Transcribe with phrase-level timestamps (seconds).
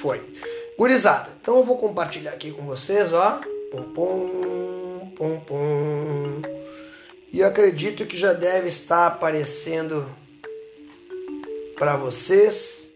[0.00, 0.20] foi.
[0.78, 3.40] Gurizada, então eu vou compartilhar aqui com vocês, ó.
[3.70, 6.42] Pum, pum, pum, pum.
[7.32, 10.08] E acredito que já deve estar aparecendo
[11.76, 12.90] para vocês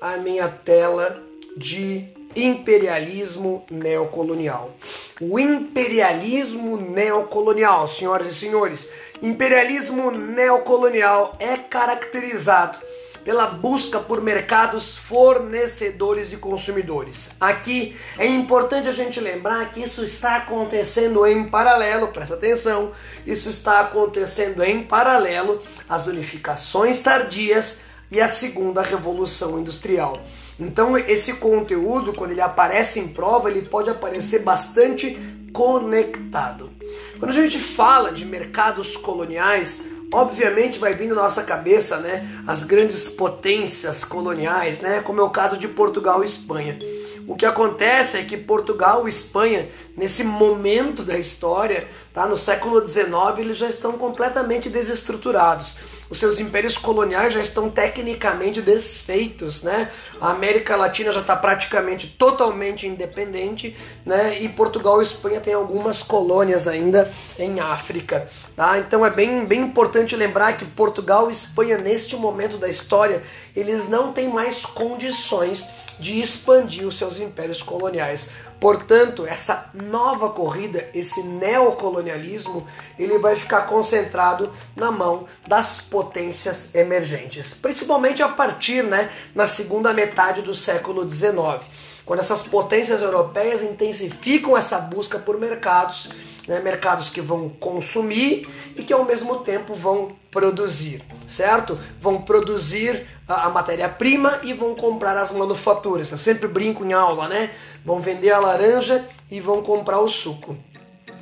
[0.00, 1.20] a minha tela
[1.56, 2.04] de
[2.36, 4.74] imperialismo neocolonial.
[5.20, 8.90] O imperialismo neocolonial, senhoras e senhores,
[9.22, 12.78] imperialismo neocolonial é caracterizado
[13.26, 17.32] pela busca por mercados fornecedores e consumidores.
[17.40, 22.92] Aqui é importante a gente lembrar que isso está acontecendo em paralelo, presta atenção,
[23.26, 27.80] isso está acontecendo em paralelo às unificações tardias
[28.12, 30.22] e à segunda revolução industrial.
[30.60, 35.18] Então, esse conteúdo, quando ele aparece em prova, ele pode aparecer bastante
[35.52, 36.70] conectado.
[37.18, 42.62] Quando a gente fala de mercados coloniais, obviamente vai vir na nossa cabeça, né, as
[42.62, 46.78] grandes potências coloniais, né, como é o caso de Portugal e Espanha.
[47.26, 52.86] O que acontece é que Portugal e Espanha, nesse momento da história, tá, no século
[52.86, 53.06] XIX,
[53.38, 55.76] eles já estão completamente desestruturados.
[56.08, 59.90] Os seus impérios coloniais já estão tecnicamente desfeitos, né?
[60.20, 64.40] A América Latina já está praticamente totalmente independente, né?
[64.40, 68.78] E Portugal e Espanha têm algumas colônias ainda em África, tá?
[68.78, 73.20] Então é bem, bem importante lembrar que Portugal e Espanha, neste momento da história,
[73.56, 75.66] eles não têm mais condições
[75.98, 78.30] de expandir os seus impérios coloniais.
[78.60, 82.66] Portanto, essa nova corrida, esse neocolonialismo,
[82.98, 89.92] ele vai ficar concentrado na mão das potências emergentes, principalmente a partir, né, na segunda
[89.92, 91.64] metade do século XIX,
[92.06, 96.08] quando essas potências europeias intensificam essa busca por mercados
[96.46, 101.76] né, mercados que vão consumir e que ao mesmo tempo vão produzir, certo?
[102.00, 106.10] Vão produzir a, a matéria-prima e vão comprar as manufaturas.
[106.12, 107.50] Eu sempre brinco em aula, né?
[107.84, 110.56] Vão vender a laranja e vão comprar o suco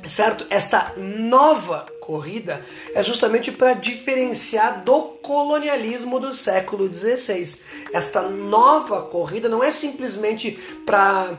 [0.07, 0.45] certo?
[0.49, 7.59] Esta nova corrida é justamente para diferenciar do colonialismo do século XVI.
[7.91, 10.51] Esta nova corrida não é simplesmente
[10.85, 11.37] para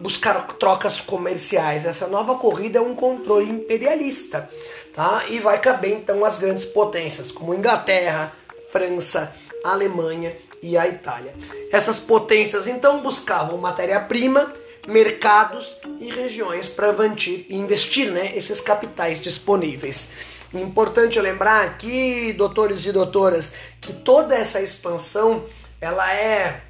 [0.00, 1.84] buscar trocas comerciais.
[1.84, 4.48] Essa nova corrida é um controle imperialista,
[4.94, 5.24] tá?
[5.28, 8.32] E vai caber então as grandes potências como Inglaterra,
[8.72, 11.34] França, Alemanha e a Itália.
[11.70, 14.52] Essas potências então buscavam matéria-prima
[14.88, 16.94] mercados e regiões para
[17.50, 20.08] investir né, esses capitais disponíveis.
[20.54, 25.44] Importante lembrar aqui, doutores e doutoras, que toda essa expansão
[25.78, 26.62] ela é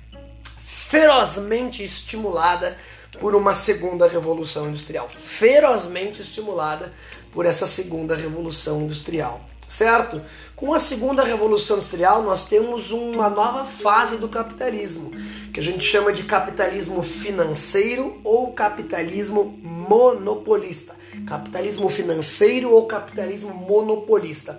[0.65, 2.77] ferozmente estimulada
[3.21, 6.93] por uma segunda revolução industrial, ferozmente estimulada
[7.33, 10.21] por essa segunda revolução industrial certo?
[10.57, 15.13] Com a segunda revolução industrial, nós temos uma nova fase do capitalismo,
[15.53, 20.97] que a gente chama de capitalismo financeiro ou capitalismo monopolista.
[21.27, 24.59] Capitalismo financeiro ou capitalismo monopolista.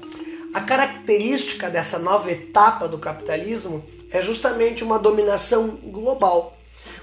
[0.54, 6.58] A característica dessa nova etapa do capitalismo é justamente uma dominação global,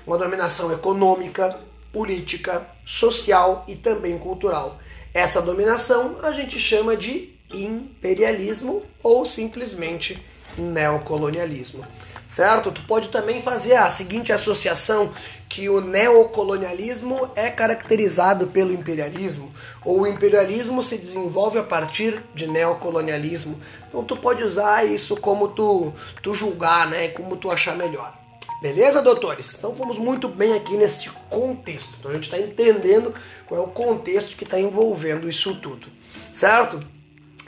[0.07, 1.59] uma dominação econômica,
[1.93, 4.79] política, social e também cultural.
[5.15, 10.23] Essa dominação a gente chama de imperialismo ou simplesmente
[10.59, 11.85] neocolonialismo.
[12.29, 12.73] Certo?
[12.73, 15.13] Tu pode também fazer a seguinte associação
[15.49, 19.53] que o neocolonialismo é caracterizado pelo imperialismo,
[19.85, 23.61] ou o imperialismo se desenvolve a partir de neocolonialismo.
[23.89, 27.09] Então tu pode usar isso como tu, tu julgar, né?
[27.09, 28.13] Como tu achar melhor.
[28.61, 29.55] Beleza, doutores?
[29.57, 31.95] Então fomos muito bem aqui neste contexto.
[32.01, 33.15] Então a gente está entendendo
[33.47, 35.87] qual é o contexto que está envolvendo isso tudo.
[36.33, 36.81] Certo?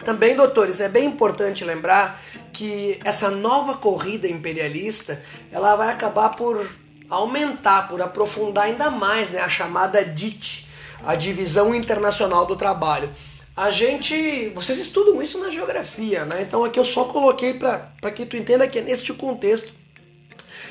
[0.04, 2.20] Também, doutores, é bem importante lembrar
[2.52, 5.22] que essa nova corrida imperialista
[5.52, 6.68] ela vai acabar por
[7.10, 10.68] aumentar, por aprofundar ainda mais né, a chamada DIT,
[11.04, 13.10] a Divisão Internacional do Trabalho.
[13.56, 16.42] A gente, vocês estudam isso na geografia, né?
[16.42, 19.72] Então aqui eu só coloquei para que tu entenda que é neste contexto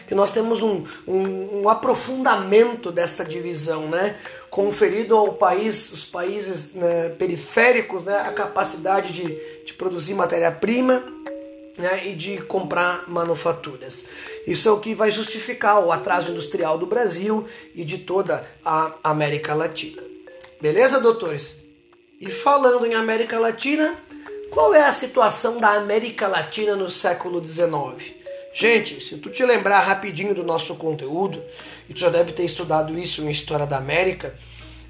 [0.07, 4.15] que nós temos um, um, um aprofundamento desta divisão, né?
[4.50, 11.04] conferido ao país, os países né, periféricos, né, a capacidade de, de produzir matéria-prima
[11.77, 14.06] né, e de comprar manufaturas.
[14.48, 17.45] Isso é o que vai justificar o atraso industrial do Brasil
[17.75, 20.01] e de toda a América Latina.
[20.59, 21.63] Beleza, doutores?
[22.19, 23.94] E falando em América Latina,
[24.50, 28.17] qual é a situação da América Latina no século XIX?
[28.59, 31.39] Gente, se tu te lembrar rapidinho do nosso conteúdo,
[31.88, 34.33] e tu já deve ter estudado isso em História da América,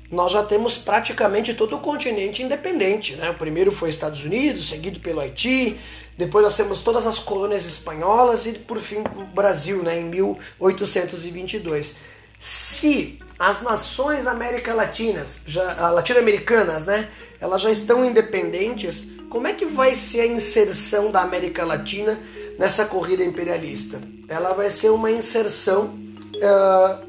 [0.10, 3.18] nós já temos praticamente todo o continente independente.
[3.18, 3.30] Né?
[3.30, 5.78] O primeiro foi Estados Unidos, seguido pelo Haiti,
[6.18, 11.98] depois nós temos todas as colônias espanholas e por fim o Brasil, né, em 1822.
[12.40, 15.42] Se as nações América Latinas,
[15.78, 17.10] latino-americanas, né,
[17.42, 22.18] elas já estão independentes, como é que vai ser a inserção da América Latina
[22.58, 24.00] nessa corrida imperialista?
[24.28, 25.98] Ela vai ser uma inserção,
[26.36, 27.08] uh,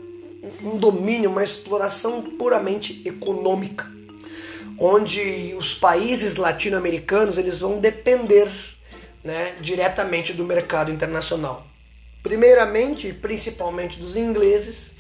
[0.63, 3.87] um domínio, uma exploração puramente econômica,
[4.79, 8.49] onde os países latino-americanos eles vão depender
[9.25, 11.67] né, diretamente do mercado internacional.
[12.23, 14.97] Primeiramente, principalmente dos ingleses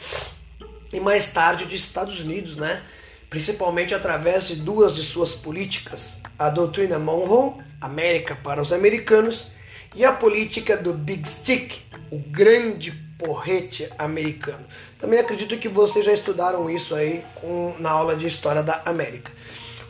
[0.92, 2.82] e mais tarde de Estados Unidos, né?
[3.28, 9.52] principalmente através de duas de suas políticas, a doutrina Monroe, América para os americanos,
[9.94, 11.80] e a política do Big Stick,
[12.10, 14.64] o grande porrete americano.
[15.00, 19.30] Também acredito que vocês já estudaram isso aí com, na aula de História da América.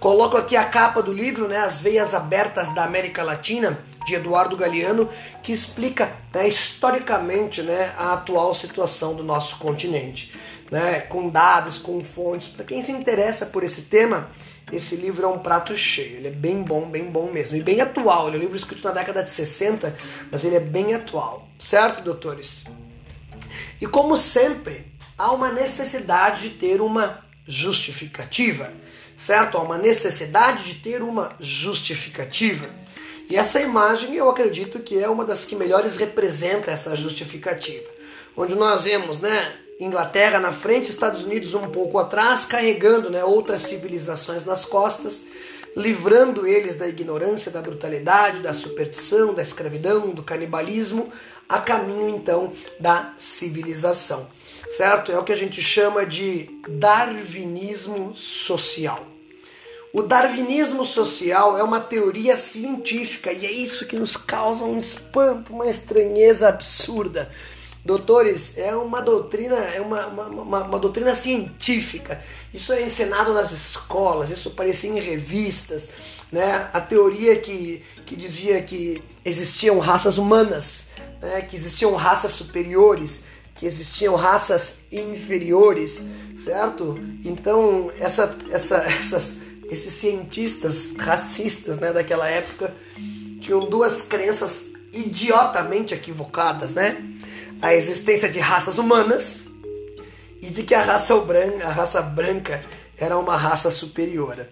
[0.00, 4.56] Coloco aqui a capa do livro, né, As Veias Abertas da América Latina, de Eduardo
[4.56, 5.08] Galeano,
[5.42, 10.32] que explica né, historicamente né, a atual situação do nosso continente
[10.70, 12.48] né, com dados, com fontes.
[12.48, 14.28] Para quem se interessa por esse tema,
[14.72, 16.16] esse livro é um prato cheio.
[16.16, 17.56] Ele é bem bom, bem bom mesmo.
[17.56, 18.28] E bem atual.
[18.28, 19.96] Ele é um livro escrito na década de 60,
[20.30, 21.48] mas ele é bem atual.
[21.58, 22.64] Certo, doutores?
[23.80, 24.84] E como sempre,
[25.16, 28.72] há uma necessidade de ter uma justificativa.
[29.16, 29.58] Certo?
[29.58, 32.68] Há uma necessidade de ter uma justificativa.
[33.28, 37.88] E essa imagem eu acredito que é uma das que melhores representa essa justificativa.
[38.36, 43.62] Onde nós vemos, né, Inglaterra na frente, Estados Unidos um pouco atrás, carregando né, outras
[43.62, 45.26] civilizações nas costas,
[45.76, 51.08] livrando eles da ignorância, da brutalidade, da superstição, da escravidão, do canibalismo,
[51.48, 54.28] a caminho então da civilização.
[54.68, 55.12] Certo?
[55.12, 59.06] É o que a gente chama de darwinismo social.
[59.94, 65.52] O darwinismo social é uma teoria científica e é isso que nos causa um espanto,
[65.52, 67.30] uma estranheza absurda
[67.88, 72.22] Doutores, é uma doutrina, é uma, uma, uma, uma, doutrina científica.
[72.52, 75.88] Isso é ensinado nas escolas, isso aparecia em revistas.
[76.30, 76.68] Né?
[76.70, 80.88] A teoria que, que dizia que existiam raças humanas,
[81.22, 81.40] né?
[81.40, 83.24] que existiam raças superiores,
[83.54, 86.04] que existiam raças inferiores,
[86.36, 87.00] certo?
[87.24, 89.38] Então, essa, essa, essas,
[89.70, 92.70] esses cientistas racistas né, daquela época
[93.40, 97.02] tinham duas crenças idiotamente equivocadas, né?
[97.60, 99.50] A existência de raças humanas
[100.40, 102.62] e de que a raça branca, a raça branca
[102.96, 104.46] era uma raça superior.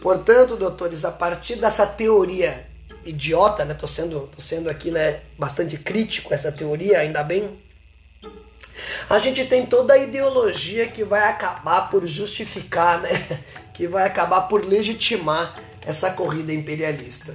[0.00, 2.66] Portanto, doutores, a partir dessa teoria
[3.04, 3.74] idiota, né?
[3.74, 7.50] Tô sendo, tô sendo aqui, né, bastante crítico essa teoria, ainda bem.
[9.08, 13.10] A gente tem toda a ideologia que vai acabar por justificar, né?
[13.72, 17.34] Que vai acabar por legitimar essa corrida imperialista.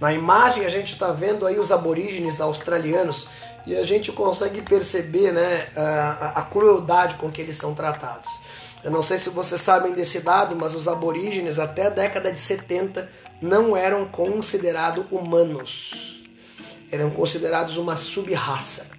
[0.00, 3.28] Na imagem a gente está vendo aí os aborígenes australianos
[3.66, 8.28] e a gente consegue perceber né, a, a crueldade com que eles são tratados.
[8.84, 12.38] Eu não sei se vocês sabem desse dado, mas os aborígenes até a década de
[12.38, 13.10] 70
[13.42, 16.22] não eram considerados humanos.
[16.92, 18.92] Eram considerados uma sub-raça.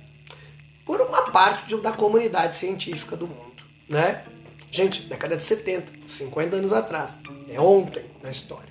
[0.85, 3.63] Por uma parte da comunidade científica do mundo.
[3.87, 4.23] Né?
[4.69, 7.17] Gente, década de 70, 50 anos atrás.
[7.49, 8.67] É ontem na história.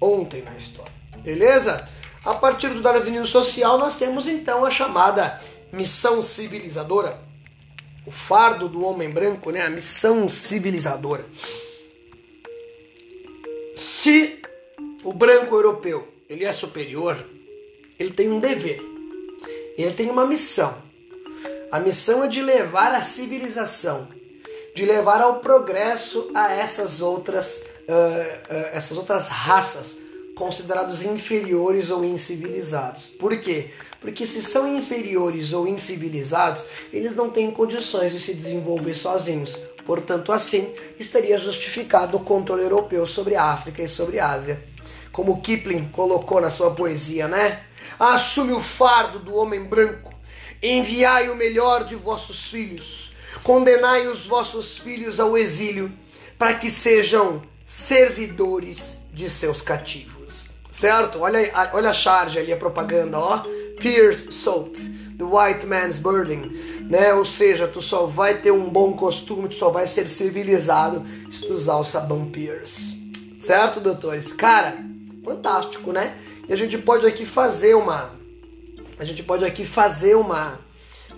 [0.00, 0.92] Ontem na história.
[1.22, 1.88] Beleza?
[2.24, 5.40] A partir do darwinismo social, nós temos então a chamada
[5.72, 7.18] missão civilizadora,
[8.06, 9.62] o fardo do homem branco, né?
[9.62, 11.24] a missão civilizadora.
[13.74, 14.40] Se
[15.02, 17.16] o branco europeu ele é superior,
[17.98, 18.80] ele tem um dever,
[19.76, 20.72] ele tem uma missão.
[21.72, 24.06] A missão é de levar a civilização,
[24.76, 32.04] de levar ao progresso a essas outras, uh, uh, essas outras raças considerados inferiores ou
[32.04, 33.06] incivilizados.
[33.18, 33.70] Por quê?
[34.00, 39.56] Porque se são inferiores ou incivilizados, eles não têm condições de se desenvolver sozinhos.
[39.84, 44.62] Portanto, assim, estaria justificado o controle europeu sobre a África e sobre a Ásia.
[45.12, 47.62] Como Kipling colocou na sua poesia, né?
[47.98, 50.12] Assume o fardo do homem branco,
[50.62, 53.12] enviai o melhor de vossos filhos,
[53.44, 55.92] condenai os vossos filhos ao exílio,
[56.38, 60.21] para que sejam servidores de seus cativos
[60.72, 61.20] certo?
[61.20, 63.44] Olha, olha a charge ali, a propaganda, ó.
[63.78, 64.74] Pierce Soap,
[65.18, 66.50] The White Man's Burden,
[66.88, 67.12] né?
[67.14, 71.46] Ou seja, tu só vai ter um bom costume, tu só vai ser civilizado se
[71.46, 73.00] tu usar o sabão Pierce.
[73.38, 74.32] Certo, doutores?
[74.32, 74.76] Cara,
[75.24, 76.16] fantástico, né?
[76.48, 78.10] E a gente pode aqui fazer uma
[78.98, 80.58] a gente pode aqui fazer uma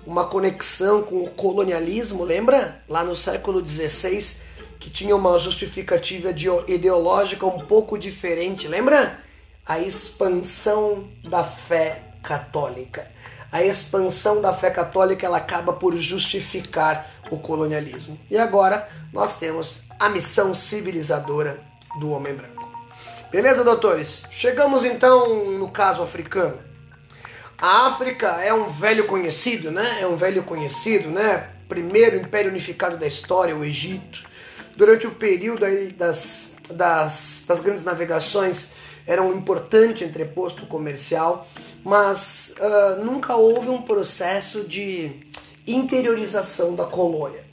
[0.07, 2.83] uma conexão com o colonialismo, lembra?
[2.89, 4.43] Lá no século XVI,
[4.79, 6.31] que tinha uma justificativa
[6.69, 8.69] ideológica um pouco diferente.
[8.69, 9.24] Lembra?
[9.67, 13.07] A expansão da fé católica.
[13.51, 18.19] A expansão da fé católica ela acaba por justificar o colonialismo.
[18.31, 21.59] E agora nós temos a missão civilizadora
[21.99, 22.69] do homem branco.
[23.31, 24.25] Beleza, doutores?
[24.31, 26.59] Chegamos então no caso africano.
[27.59, 30.01] A África é um velho conhecido, né?
[30.01, 31.49] É um velho conhecido, né?
[31.69, 34.25] Primeiro império unificado da história, o Egito.
[34.77, 38.73] Durante o período aí das, das, das grandes navegações,
[39.07, 41.47] era um importante entreposto comercial,
[41.85, 45.13] mas uh, nunca houve um processo de
[45.67, 47.45] interiorização da colônia.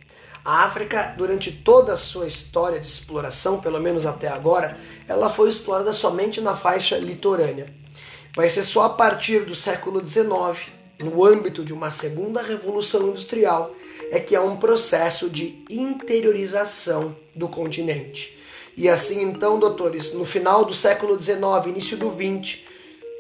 [0.44, 4.76] A África, durante toda a sua história de exploração, pelo menos até agora,
[5.08, 7.68] ela foi explorada somente na faixa litorânea.
[8.36, 13.72] Vai ser só a partir do século XIX, no âmbito de uma segunda revolução industrial,
[14.10, 18.41] é que há um processo de interiorização do continente.
[18.76, 22.60] E assim então, doutores, no final do século XIX, início do XX,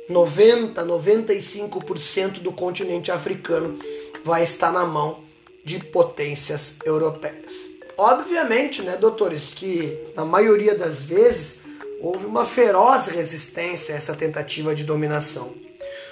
[0.09, 3.77] 90, 95% do continente africano
[4.23, 5.19] vai estar na mão
[5.63, 7.69] de potências europeias.
[7.97, 11.61] Obviamente, né, doutores, que na maioria das vezes
[12.01, 15.53] houve uma feroz resistência a essa tentativa de dominação.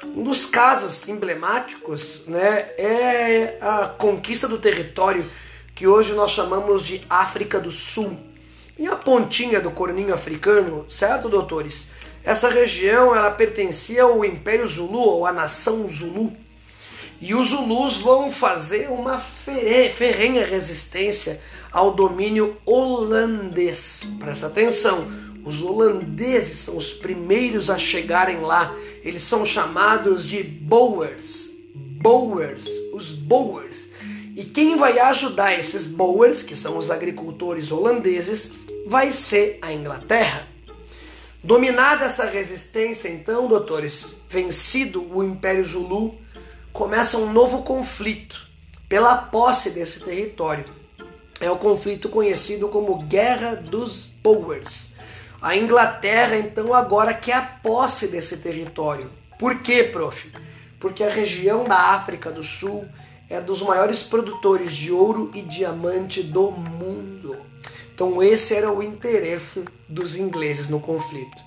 [0.03, 5.29] Um dos casos emblemáticos né, é a conquista do território
[5.75, 8.17] que hoje nós chamamos de África do Sul.
[8.79, 11.89] E a pontinha do corninho africano, certo, doutores?
[12.23, 16.31] Essa região ela pertencia ao Império Zulu ou à nação Zulu.
[17.19, 21.41] E os Zulus vão fazer uma ferrenha resistência
[21.73, 24.03] ao domínio holandês.
[24.17, 25.05] Presta atenção,
[25.43, 28.73] os holandeses são os primeiros a chegarem lá.
[29.03, 31.49] Eles são chamados de Boers.
[32.01, 33.89] Boers, os Boers.
[34.37, 40.47] E quem vai ajudar esses Boers, que são os agricultores holandeses, vai ser a Inglaterra.
[41.43, 46.17] Dominada essa resistência, então, doutores, vencido o Império Zulu,
[46.73, 48.49] começa um novo conflito
[48.89, 50.65] pela posse desse território.
[51.39, 54.89] É o conflito conhecido como Guerra dos Boers.
[55.39, 59.09] A Inglaterra, então, agora quer a posse desse território.
[59.37, 60.29] Por quê, prof?
[60.79, 62.85] Porque a região da África do Sul
[63.29, 67.37] é dos maiores produtores de ouro e diamante do mundo.
[67.99, 71.43] Então, esse era o interesse dos ingleses no conflito.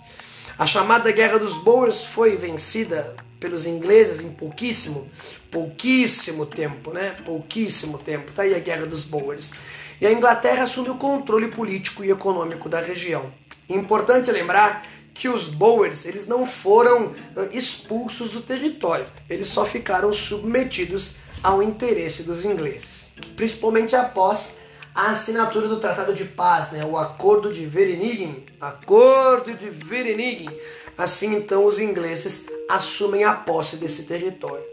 [0.58, 5.08] A chamada Guerra dos Boers foi vencida pelos ingleses em pouquíssimo,
[5.50, 7.16] pouquíssimo tempo, né?
[7.24, 8.32] Pouquíssimo tempo.
[8.32, 9.52] Tá aí a Guerra dos Boers.
[9.98, 13.24] E a Inglaterra assume o controle político e econômico da região.
[13.66, 14.82] Importante lembrar
[15.14, 17.12] que os Boers eles não foram
[17.50, 24.60] expulsos do território, eles só ficaram submetidos ao interesse dos ingleses, principalmente após
[24.94, 30.50] a assinatura do Tratado de Paz, né, o Acordo de Vereeniging, Acordo de Vereeniging.
[30.96, 34.64] Assim então os ingleses assumem a posse desse território.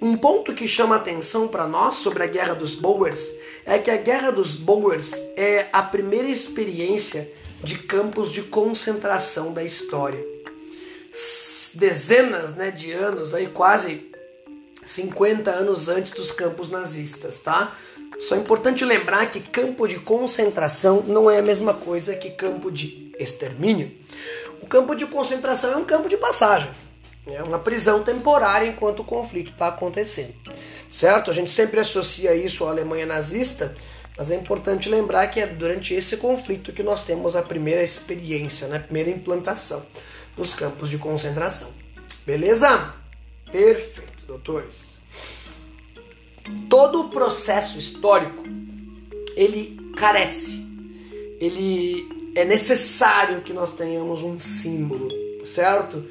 [0.00, 3.34] Um ponto que chama atenção para nós sobre a Guerra dos Boers
[3.64, 7.30] é que a Guerra dos Boers é a primeira experiência
[7.64, 10.22] de campos de concentração da história.
[11.74, 14.12] Dezenas né, de anos, aí quase
[14.84, 17.74] 50 anos antes dos campos nazistas, tá?
[18.18, 22.70] Só é importante lembrar que campo de concentração não é a mesma coisa que campo
[22.70, 23.90] de extermínio.
[24.62, 26.70] O campo de concentração é um campo de passagem,
[27.26, 30.34] é uma prisão temporária enquanto o conflito está acontecendo,
[30.88, 31.30] certo?
[31.30, 33.74] A gente sempre associa isso à Alemanha nazista,
[34.16, 38.66] mas é importante lembrar que é durante esse conflito que nós temos a primeira experiência,
[38.68, 38.78] né?
[38.78, 39.84] a primeira implantação
[40.36, 41.68] dos campos de concentração.
[42.26, 42.94] Beleza?
[43.52, 44.95] Perfeito, doutores.
[46.68, 48.44] Todo o processo histórico
[49.36, 50.66] ele carece,
[51.40, 55.10] ele é necessário que nós tenhamos um símbolo,
[55.46, 56.04] certo?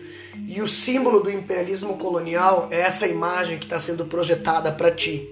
[0.48, 5.28] E o símbolo do imperialismo colonial é essa imagem que está sendo projetada para ti.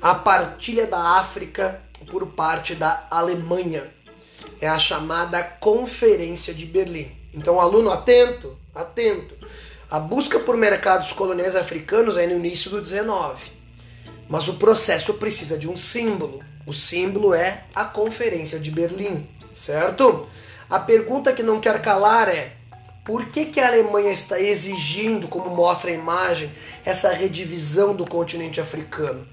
[0.00, 1.80] A partilha da África
[2.12, 3.82] por parte da Alemanha.
[4.60, 7.10] É a chamada Conferência de Berlim.
[7.34, 9.34] Então, aluno atento, atento.
[9.90, 13.40] A busca por mercados coloniais africanos é no início do 19.
[14.32, 16.40] Mas o processo precisa de um símbolo.
[16.66, 20.26] O símbolo é a Conferência de Berlim, certo?
[20.68, 22.52] A pergunta que não quer calar é:
[23.04, 26.50] por que, que a Alemanha está exigindo, como mostra a imagem,
[26.84, 29.24] essa redivisão do continente africano?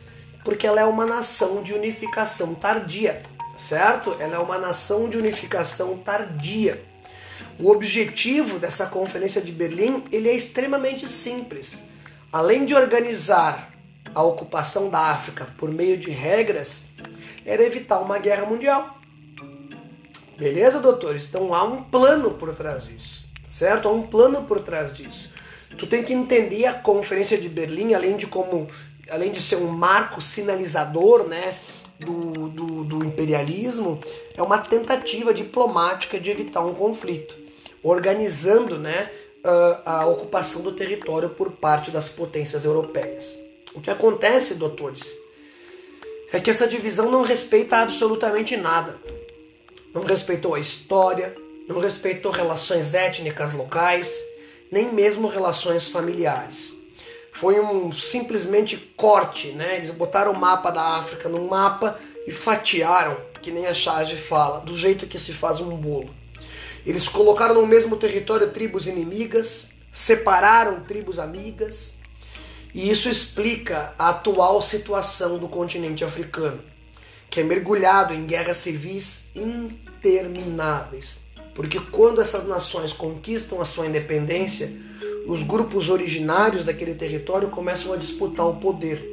[0.43, 3.21] porque ela é uma nação de unificação tardia,
[3.57, 4.15] certo?
[4.19, 6.81] Ela é uma nação de unificação tardia.
[7.59, 11.83] O objetivo dessa conferência de Berlim ele é extremamente simples.
[12.31, 13.68] Além de organizar
[14.13, 16.85] a ocupação da África por meio de regras,
[17.45, 18.97] era evitar uma guerra mundial.
[20.37, 21.25] Beleza, doutores?
[21.27, 23.87] Então há um plano por trás disso, certo?
[23.87, 25.29] Há um plano por trás disso.
[25.77, 28.69] Tu tem que entender a Conferência de Berlim, além de como,
[29.09, 31.55] além de ser um marco sinalizador, né,
[31.99, 33.99] do, do, do imperialismo,
[34.35, 37.37] é uma tentativa diplomática de evitar um conflito,
[37.83, 39.09] organizando, né,
[39.43, 43.48] a, a ocupação do território por parte das potências europeias.
[43.79, 45.17] O que acontece, doutores,
[46.33, 48.99] é que essa divisão não respeita absolutamente nada.
[49.93, 51.33] Não respeitou a história,
[51.65, 54.13] não respeitou relações étnicas locais,
[54.69, 56.73] nem mesmo relações familiares.
[57.31, 59.77] Foi um simplesmente corte, né?
[59.77, 64.59] Eles botaram o mapa da África num mapa e fatiaram, que nem a Charge fala,
[64.59, 66.13] do jeito que se faz um bolo.
[66.85, 71.98] Eles colocaram no mesmo território tribos inimigas, separaram tribos amigas,
[72.73, 76.59] e isso explica a atual situação do continente africano,
[77.29, 81.19] que é mergulhado em guerras civis intermináveis.
[81.55, 84.71] Porque quando essas nações conquistam a sua independência,
[85.27, 89.03] os grupos originários daquele território começam a disputar o poder,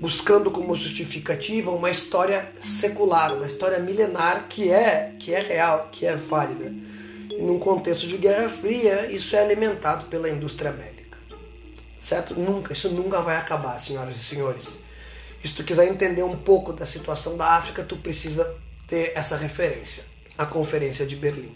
[0.00, 6.04] buscando como justificativa uma história secular, uma história milenar que é, que é real, que
[6.04, 6.72] é válida.
[7.30, 10.97] E num contexto de Guerra Fria, isso é alimentado pela indústria médica.
[12.00, 12.34] Certo?
[12.34, 14.78] Nunca, isso nunca vai acabar, senhoras e senhores.
[15.44, 18.54] Se tu quiser entender um pouco da situação da África, tu precisa
[18.86, 20.04] ter essa referência,
[20.36, 21.54] a Conferência de Berlim.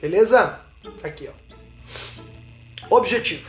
[0.00, 0.60] Beleza?
[1.02, 2.96] Aqui, ó.
[2.96, 3.48] Objetivo: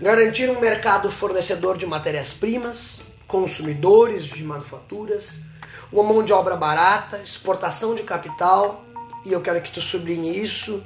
[0.00, 5.40] garantir um mercado fornecedor de matérias-primas, consumidores de manufaturas,
[5.92, 8.84] uma mão de obra barata, exportação de capital
[9.24, 10.82] e eu quero que tu sublinhe isso,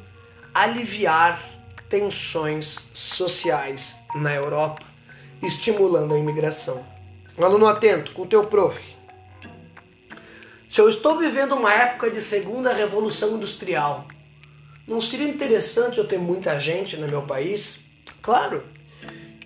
[0.53, 1.43] aliviar
[1.88, 4.83] tensões sociais na Europa,
[5.43, 6.85] estimulando a imigração.
[7.38, 8.97] Aluno atento, com o teu prof.
[10.69, 14.07] Se eu estou vivendo uma época de segunda revolução industrial,
[14.87, 17.85] não seria interessante eu ter muita gente no meu país?
[18.23, 18.62] Claro,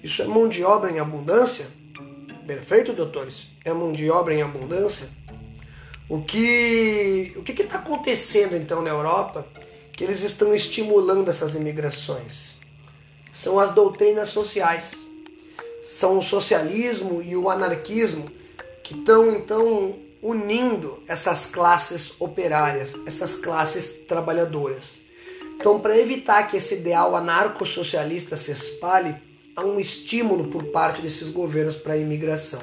[0.03, 1.67] isso é mão de obra em abundância.
[2.47, 3.49] Perfeito, doutores?
[3.65, 5.09] É mão de obra em abundância.
[6.09, 9.47] O que o que está acontecendo então na Europa
[10.01, 12.55] que eles estão estimulando essas imigrações?
[13.31, 15.07] São as doutrinas sociais,
[15.83, 18.25] são o socialismo e o anarquismo
[18.83, 25.03] que estão então unindo essas classes operárias, essas classes trabalhadoras.
[25.57, 29.15] Então, para evitar que esse ideal anarco-socialista se espalhe,
[29.55, 32.63] há um estímulo por parte desses governos para a imigração.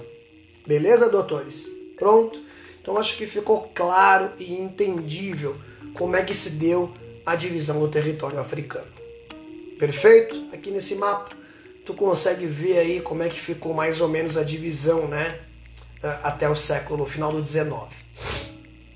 [0.66, 1.70] Beleza, doutores?
[1.98, 2.42] Pronto?
[2.82, 5.56] Então acho que ficou claro e entendível
[5.94, 6.92] como é que se deu
[7.28, 8.88] a divisão do território africano.
[9.78, 10.48] Perfeito?
[10.54, 11.36] Aqui nesse mapa
[11.86, 15.40] tu consegue ver aí como é que ficou mais ou menos a divisão, né?
[16.24, 17.96] Até o século final do 19.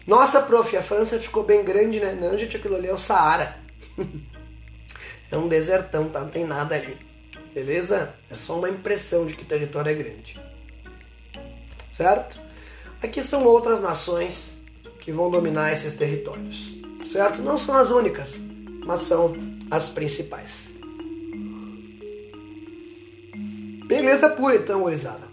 [0.07, 2.17] Nossa, prof, a França ficou bem grande, né?
[2.19, 3.57] Não, gente, aquilo ali é o Saara.
[5.31, 6.21] é um desertão, tá?
[6.21, 6.97] Não tem nada ali.
[7.53, 8.13] Beleza?
[8.29, 10.39] É só uma impressão de que o território é grande.
[11.91, 12.39] Certo?
[13.01, 14.57] Aqui são outras nações
[14.99, 17.41] que vão dominar esses territórios, certo?
[17.41, 18.37] Não são as únicas,
[18.85, 19.35] mas são
[19.69, 20.71] as principais.
[23.85, 25.27] Beleza pura então, gurizada.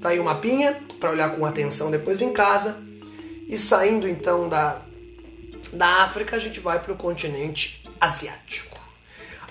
[0.00, 2.76] Tá aí o mapinha para olhar com atenção depois em casa.
[3.48, 4.80] E saindo então da,
[5.72, 8.78] da África, a gente vai para o continente asiático.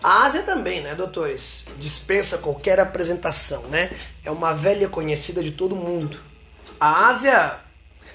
[0.01, 1.65] A Ásia também, né, doutores?
[1.77, 3.91] Dispensa qualquer apresentação, né?
[4.23, 6.17] É uma velha conhecida de todo mundo.
[6.79, 7.58] A Ásia,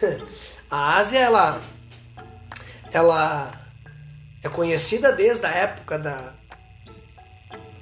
[0.71, 1.61] a Ásia ela,
[2.97, 3.53] ela
[4.43, 6.33] é conhecida desde a época da,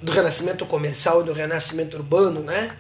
[0.01, 2.75] do renascimento comercial e do renascimento urbano, né?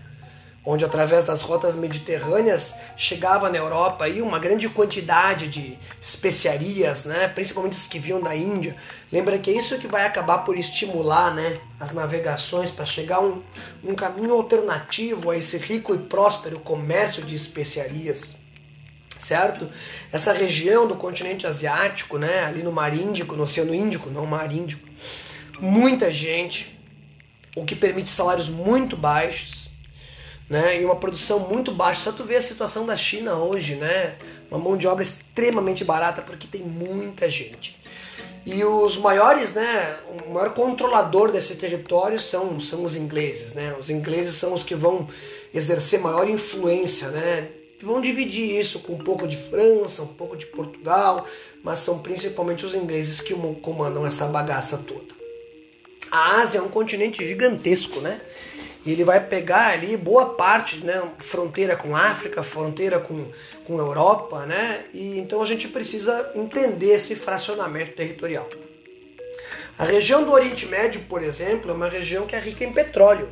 [0.64, 7.26] Onde através das rotas mediterrâneas chegava na Europa aí uma grande quantidade de especiarias, né?
[7.28, 8.76] Principalmente as que vinham da Índia.
[9.10, 11.58] Lembra que é isso que vai acabar por estimular, né?
[11.80, 13.42] As navegações para chegar um,
[13.82, 18.41] um caminho alternativo a esse rico e próspero comércio de especiarias
[19.24, 19.68] certo?
[20.12, 24.52] Essa região do continente asiático, né, ali no Mar Índico, no Oceano Índico, não Mar
[24.52, 24.88] Índico,
[25.60, 26.78] muita gente,
[27.56, 29.68] o que permite salários muito baixos,
[30.50, 32.04] né, e uma produção muito baixa.
[32.04, 34.16] Só tu vê a situação da China hoje, né,
[34.50, 37.80] uma mão de obra extremamente barata porque tem muita gente.
[38.44, 43.72] E os maiores, né, o maior controlador desse território são, são os ingleses, né?
[43.78, 45.06] Os ingleses são os que vão
[45.54, 47.46] exercer maior influência, né,
[47.84, 51.26] vão dividir isso com um pouco de França, um pouco de Portugal,
[51.62, 55.12] mas são principalmente os ingleses que comandam essa bagaça toda.
[56.10, 58.20] A Ásia é um continente gigantesco, né?
[58.84, 63.24] E ele vai pegar ali boa parte, né, fronteira com África, fronteira com,
[63.64, 64.84] com Europa, né?
[64.92, 68.48] E então a gente precisa entender esse fracionamento territorial.
[69.78, 73.28] A região do Oriente Médio, por exemplo, é uma região que é rica em petróleo.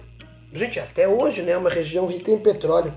[0.52, 2.94] Gente, até hoje, né, é uma região rica em petróleo.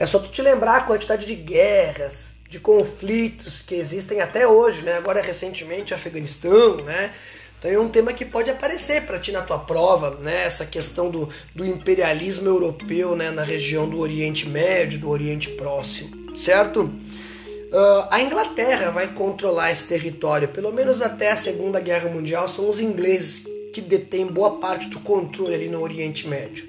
[0.00, 4.80] É só tu te lembrar a quantidade de guerras, de conflitos que existem até hoje,
[4.80, 4.94] né?
[4.94, 7.12] Agora recentemente Afeganistão, né?
[7.58, 10.46] Então é um tema que pode aparecer para ti na tua prova, né?
[10.46, 13.30] Essa questão do, do imperialismo europeu, né?
[13.30, 16.84] Na região do Oriente Médio, do Oriente Próximo, certo?
[16.84, 22.70] Uh, a Inglaterra vai controlar esse território, pelo menos até a Segunda Guerra Mundial, são
[22.70, 26.64] os ingleses que detêm boa parte do controle ali no Oriente Médio,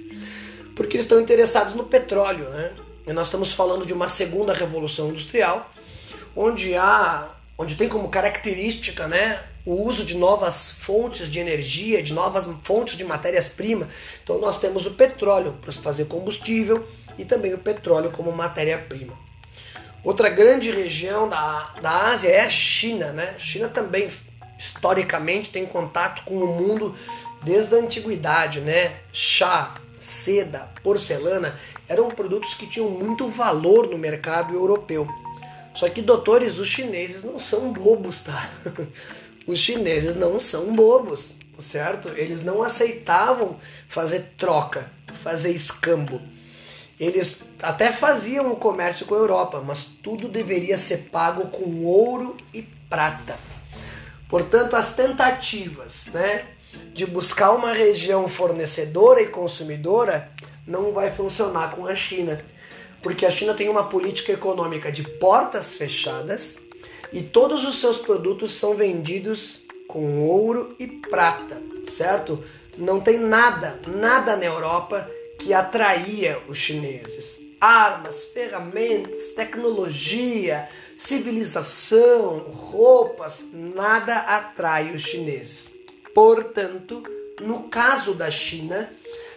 [0.75, 2.71] porque eles estão interessados no petróleo, né?
[3.13, 5.69] Nós estamos falando de uma segunda revolução industrial,
[6.35, 12.13] onde há, onde tem como característica, né, o uso de novas fontes de energia, de
[12.13, 13.87] novas fontes de matérias-primas.
[14.23, 16.85] Então nós temos o petróleo para se fazer combustível
[17.17, 19.13] e também o petróleo como matéria-prima.
[20.03, 23.35] Outra grande região da, da Ásia é a China, né?
[23.37, 24.09] China também
[24.57, 26.95] historicamente tem contato com o mundo
[27.43, 28.95] desde a antiguidade, né?
[29.13, 31.55] Chá, seda, porcelana
[31.91, 35.05] eram produtos que tinham muito valor no mercado europeu.
[35.73, 38.49] Só que, doutores, os chineses não são bobos, tá?
[39.47, 42.09] Os chineses não são bobos, certo?
[42.09, 43.57] Eles não aceitavam
[43.89, 44.89] fazer troca,
[45.23, 46.21] fazer escambo.
[46.99, 52.37] Eles até faziam o comércio com a Europa, mas tudo deveria ser pago com ouro
[52.53, 53.35] e prata.
[54.29, 56.45] Portanto, as tentativas né,
[56.93, 60.29] de buscar uma região fornecedora e consumidora
[60.71, 62.43] não vai funcionar com a China,
[63.03, 66.59] porque a China tem uma política econômica de portas fechadas
[67.11, 72.41] e todos os seus produtos são vendidos com ouro e prata, certo?
[72.77, 75.05] Não tem nada, nada na Europa
[75.37, 77.41] que atraía os chineses.
[77.59, 85.71] Armas, ferramentas, tecnologia, civilização, roupas, nada atrai os chineses.
[86.13, 87.03] Portanto,
[87.41, 88.89] no caso da China,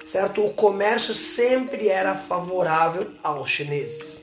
[0.05, 0.45] certo?
[0.45, 4.23] O comércio sempre era favorável aos chineses.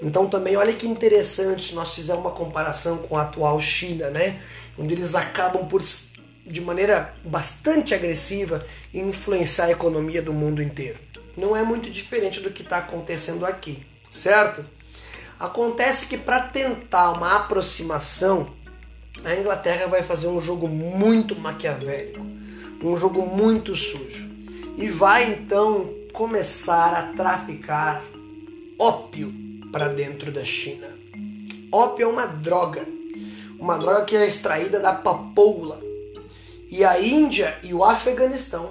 [0.00, 4.40] Então também olha que interessante nós fizermos uma comparação com a atual China, né?
[4.78, 10.98] Onde eles acabam por de maneira bastante agressiva influenciar a economia do mundo inteiro.
[11.36, 14.64] Não é muito diferente do que está acontecendo aqui, certo?
[15.38, 18.48] Acontece que para tentar uma aproximação,
[19.24, 22.24] a Inglaterra vai fazer um jogo muito maquiavélico,
[22.82, 24.27] um jogo muito sujo
[24.78, 28.00] e vai então começar a traficar
[28.78, 29.34] ópio
[29.72, 30.86] para dentro da China.
[31.72, 32.86] Ópio é uma droga,
[33.58, 35.80] uma droga que é extraída da papoula.
[36.70, 38.70] E a Índia e o Afeganistão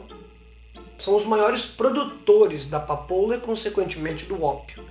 [0.97, 4.85] são os maiores produtores da papoula e, consequentemente, do ópio.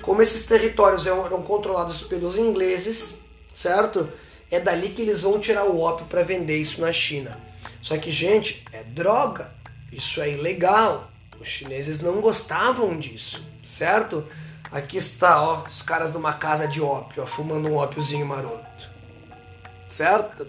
[0.00, 3.18] Como esses territórios eram controlados pelos ingleses,
[3.52, 4.08] certo?
[4.50, 7.38] É dali que eles vão tirar o ópio para vender isso na China.
[7.82, 9.52] Só que, gente, é droga.
[9.94, 11.08] Isso é ilegal.
[11.40, 14.24] Os chineses não gostavam disso, certo?
[14.72, 18.90] Aqui está, ó, os caras numa casa de ópio, ó, fumando um ópiozinho maroto.
[19.88, 20.46] Certo?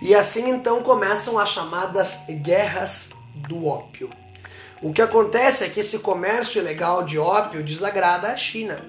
[0.00, 4.08] E assim então começam as chamadas guerras do ópio.
[4.80, 8.80] O que acontece é que esse comércio ilegal de ópio desagrada a China.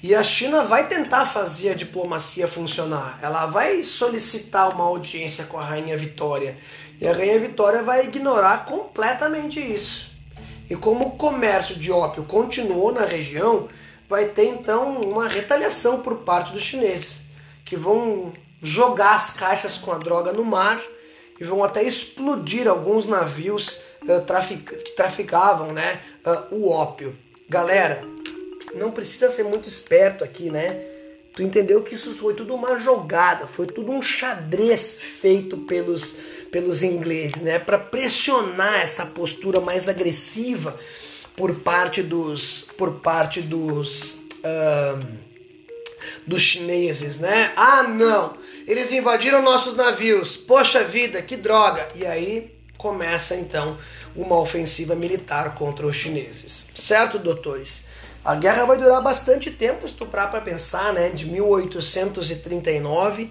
[0.00, 3.18] E a China vai tentar fazer a diplomacia funcionar.
[3.20, 6.56] Ela vai solicitar uma audiência com a Rainha Vitória.
[7.00, 10.10] E a Rainha Vitória vai ignorar completamente isso.
[10.70, 13.68] E como o comércio de ópio continuou na região,
[14.08, 17.22] vai ter então uma retaliação por parte dos chineses,
[17.64, 18.32] que vão
[18.62, 20.80] jogar as caixas com a droga no mar
[21.40, 27.16] e vão até explodir alguns navios uh, trafic que traficavam né, uh, o ópio.
[27.48, 28.02] Galera,
[28.74, 30.80] não precisa ser muito esperto aqui, né?
[31.34, 36.16] Tu entendeu que isso foi tudo uma jogada, foi tudo um xadrez feito pelos,
[36.50, 37.58] pelos ingleses, né?
[37.58, 40.78] Para pressionar essa postura mais agressiva
[41.36, 45.06] por parte dos, por parte dos, uh,
[46.26, 47.52] dos chineses, né?
[47.56, 48.36] Ah, não!
[48.66, 50.36] Eles invadiram nossos navios.
[50.36, 51.88] Poxa vida, que droga!
[51.94, 53.78] E aí começa então
[54.16, 57.87] uma ofensiva militar contra os chineses, certo, doutores?
[58.28, 61.08] A guerra vai durar bastante tempo, se tu para pensar, né?
[61.08, 63.30] De 1839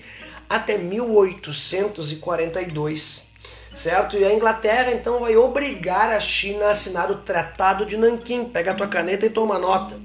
[0.50, 3.28] até 1842,
[3.76, 4.18] certo?
[4.18, 8.46] E a Inglaterra então vai obrigar a China a assinar o Tratado de Nanquim.
[8.46, 9.96] Pega a tua caneta e toma nota.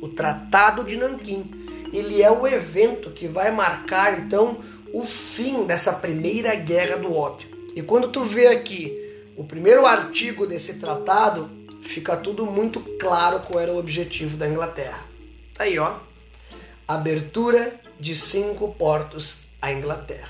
[0.00, 1.50] O Tratado de Nanquim.
[1.92, 4.58] Ele é o evento que vai marcar então
[4.94, 7.48] o fim dessa primeira guerra do ópio.
[7.74, 8.96] E quando tu vê aqui
[9.36, 11.50] o primeiro artigo desse tratado,
[11.86, 15.02] fica tudo muito claro qual era o objetivo da Inglaterra.
[15.54, 15.94] Tá aí, ó.
[16.86, 20.28] Abertura de cinco portos à Inglaterra.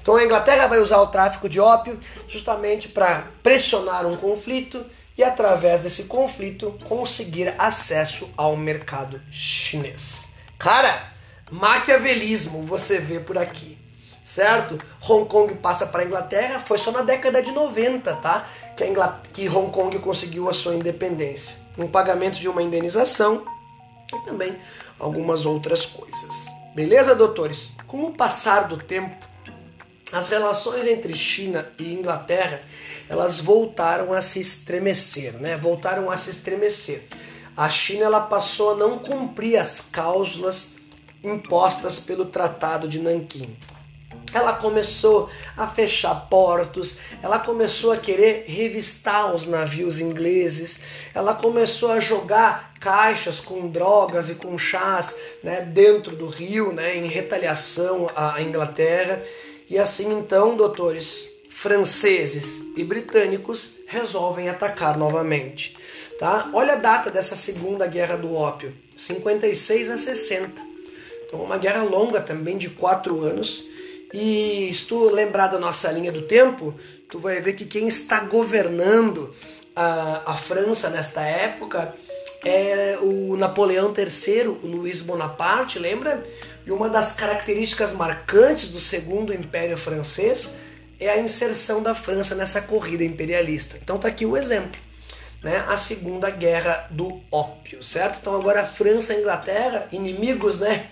[0.00, 4.84] Então a Inglaterra vai usar o tráfico de ópio justamente para pressionar um conflito
[5.16, 10.30] e através desse conflito conseguir acesso ao mercado chinês.
[10.58, 11.12] Cara,
[11.50, 13.78] maquiavelismo você vê por aqui,
[14.22, 14.78] certo?
[15.08, 18.46] Hong Kong passa para a Inglaterra, foi só na década de 90, tá?
[18.76, 21.56] Que, a que Hong Kong conseguiu a sua independência.
[21.76, 23.44] Um pagamento de uma indenização
[24.12, 24.56] e também
[24.98, 26.46] algumas outras coisas.
[26.74, 27.72] Beleza, doutores?
[27.86, 29.14] Com o passar do tempo,
[30.12, 32.60] as relações entre China e Inglaterra
[33.08, 35.56] elas voltaram a se estremecer, né?
[35.56, 37.02] Voltaram a se estremecer.
[37.54, 40.76] A China ela passou a não cumprir as cláusulas
[41.22, 43.54] impostas pelo Tratado de Nanquim.
[44.32, 50.80] Ela começou a fechar portos, ela começou a querer revistar os navios ingleses,
[51.14, 56.96] ela começou a jogar caixas com drogas e com chás né, dentro do rio, né,
[56.96, 59.22] em retaliação à Inglaterra.
[59.68, 65.76] E assim então, doutores, franceses e britânicos resolvem atacar novamente.
[66.18, 66.50] Tá?
[66.52, 70.50] Olha a data dessa segunda guerra do ópio, 56 a 60.
[71.26, 73.64] Então uma guerra longa também de quatro anos.
[74.12, 76.74] E se tu lembrar da nossa linha do tempo,
[77.08, 79.34] tu vai ver que quem está governando
[79.74, 81.94] a, a França nesta época
[82.44, 86.22] é o Napoleão III, o Luiz Bonaparte, lembra?
[86.66, 90.56] E uma das características marcantes do segundo Império Francês
[90.98, 93.78] é a inserção da França nessa corrida imperialista.
[93.82, 94.80] Então tá aqui o exemplo,
[95.42, 95.64] né?
[95.68, 98.18] A Segunda Guerra do Ópio, certo?
[98.20, 100.88] Então agora a França e a Inglaterra, inimigos, né?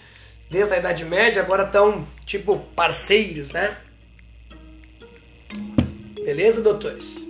[0.51, 3.77] Desde a Idade Média, agora estão tipo parceiros, né?
[6.25, 7.25] Beleza, doutores?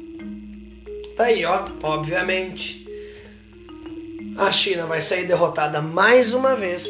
[1.16, 2.80] Tá aí, ó, obviamente.
[4.38, 6.88] A China vai sair derrotada mais uma vez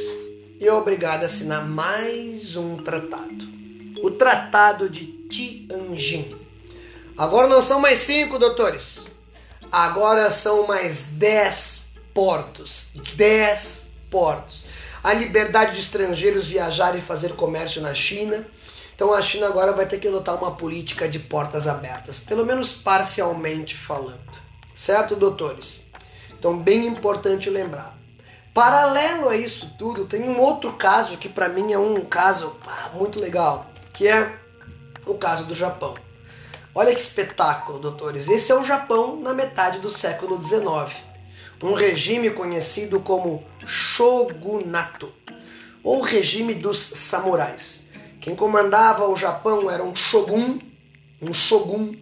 [0.61, 3.51] e é obrigada a assinar mais um tratado.
[4.03, 6.37] O Tratado de Tianjin.
[7.19, 9.07] Agora não são mais cinco, doutores.
[9.71, 11.83] Agora são mais dez
[12.15, 12.89] portos.
[13.15, 14.70] Dez portos.
[15.03, 18.45] A liberdade de estrangeiros viajar e fazer comércio na China.
[18.95, 22.73] Então a China agora vai ter que adotar uma política de portas abertas, pelo menos
[22.73, 24.41] parcialmente falando.
[24.75, 25.83] Certo, doutores?
[26.39, 27.95] Então, bem importante lembrar.
[28.55, 32.57] Paralelo a isso tudo, tem um outro caso que para mim é um caso
[32.95, 34.35] muito legal, que é
[35.07, 35.95] o caso do Japão.
[36.75, 38.29] Olha que espetáculo, doutores.
[38.29, 41.10] Esse é o Japão na metade do século XIX.
[41.63, 45.13] Um regime conhecido como shogunato,
[45.83, 47.87] ou regime dos samurais.
[48.21, 50.59] Quem comandava o Japão era um shogun,
[51.21, 51.95] um shogun,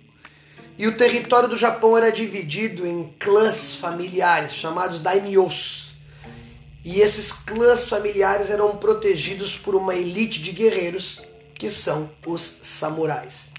[0.78, 5.96] e o território do Japão era dividido em clãs familiares chamados daimyos.
[6.84, 11.22] E esses clãs familiares eram protegidos por uma elite de guerreiros
[11.54, 13.50] que são os samurais.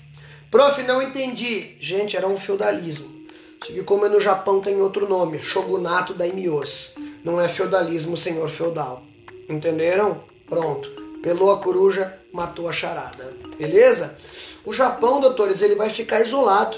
[0.50, 1.76] Prof, não entendi.
[1.80, 3.19] Gente, era um feudalismo.
[3.62, 6.94] Que como é no Japão tem outro nome, Shogunato Daimyos.
[7.24, 9.04] Não é feudalismo, senhor feudal.
[9.50, 10.24] Entenderam?
[10.48, 10.90] Pronto.
[11.22, 13.34] Pelou a coruja, matou a charada.
[13.58, 14.18] Beleza?
[14.66, 16.78] O Japão, doutores, ele vai ficar isolado.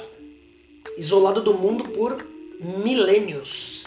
[0.98, 2.26] Isolado do mundo por
[2.60, 3.86] milênios.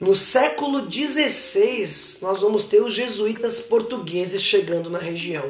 [0.00, 5.44] No século XVI, nós vamos ter os jesuítas portugueses chegando na região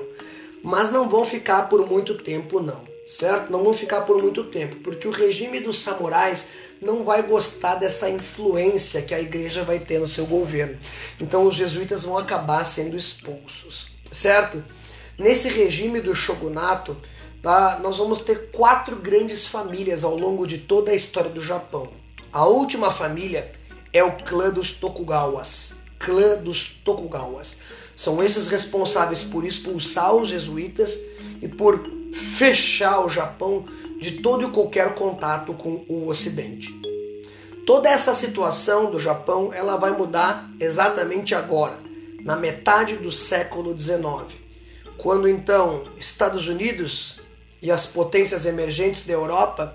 [0.62, 3.50] mas não vão ficar por muito tempo não, certo?
[3.50, 6.48] Não vão ficar por muito tempo, porque o regime dos samurais
[6.80, 10.78] não vai gostar dessa influência que a igreja vai ter no seu governo.
[11.20, 14.62] Então os jesuítas vão acabar sendo expulsos, certo?
[15.18, 16.96] Nesse regime do shogunato,
[17.42, 21.90] tá, nós vamos ter quatro grandes famílias ao longo de toda a história do Japão.
[22.32, 23.52] A última família
[23.92, 25.74] é o clã dos Tokugawas.
[25.98, 27.58] Clã dos Tokugawas.
[27.94, 30.98] São esses responsáveis por expulsar os jesuítas
[31.42, 33.64] e por fechar o Japão
[34.00, 36.72] de todo e qualquer contato com o Ocidente.
[37.66, 41.78] Toda essa situação do Japão ela vai mudar exatamente agora,
[42.22, 44.36] na metade do século XIX,
[44.96, 47.20] quando então Estados Unidos
[47.60, 49.74] e as potências emergentes da Europa,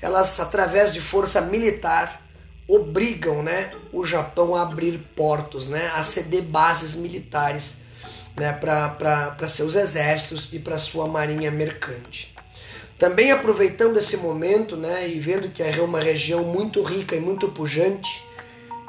[0.00, 2.22] elas através de força militar
[2.68, 7.78] obrigam né, o Japão a abrir portos, né, a ceder bases militares
[8.36, 12.34] né, para seus exércitos e para sua marinha mercante.
[12.98, 17.48] Também aproveitando esse momento né, e vendo que é uma região muito rica e muito
[17.48, 18.24] pujante,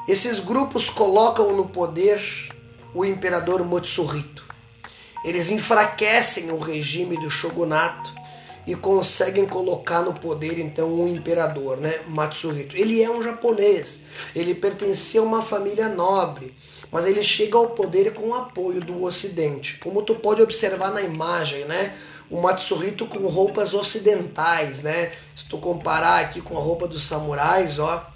[0.06, 2.18] esses grupos colocam no poder
[2.94, 4.46] o imperador Motsuhito.
[5.24, 8.18] Eles enfraquecem o regime do shogunato
[8.66, 12.76] e conseguem colocar no poder então um imperador, né, Matsuhito.
[12.76, 14.00] Ele é um japonês,
[14.34, 16.54] ele pertencia a uma família nobre,
[16.90, 19.78] mas ele chega ao poder com o apoio do Ocidente.
[19.78, 21.96] Como tu pode observar na imagem, né,
[22.30, 25.12] o Matsuhito com roupas ocidentais, né?
[25.34, 28.06] Se tu comparar aqui com a roupa dos samurais, ó,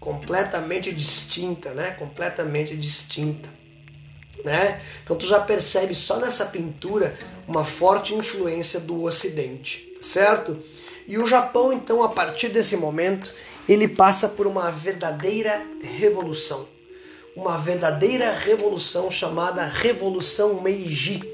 [0.00, 1.92] completamente distinta, né?
[1.92, 3.48] Completamente distinta,
[4.44, 4.80] né?
[5.04, 7.16] Então tu já percebe só nessa pintura
[7.46, 10.58] uma forte influência do Ocidente certo?
[11.06, 13.32] E o Japão, então, a partir desse momento,
[13.68, 16.66] ele passa por uma verdadeira revolução.
[17.40, 21.24] Uma verdadeira revolução chamada Revolução Meiji,